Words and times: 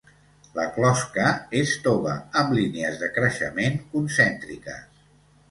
La 0.53 0.63
closca 0.77 1.27
és 1.59 1.73
tova 1.83 2.15
amb 2.41 2.57
línies 2.61 2.99
de 3.03 3.11
creixement 3.19 3.79
concèntriques. 3.93 4.83